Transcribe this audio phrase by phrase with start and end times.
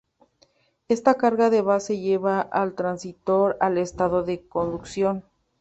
[0.87, 5.23] Esta carga de base lleva el transistor al estado de conducción.